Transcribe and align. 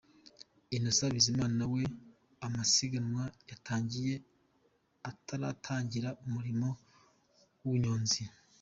Innocent 0.75 1.11
Bizimana 1.15 1.63
we 1.73 1.83
amasiganwa 2.47 3.23
yatangiye 3.49 4.13
ataratangira 5.09 6.09
umurimo 6.25 6.67
w’ubunyonzi. 7.59 8.21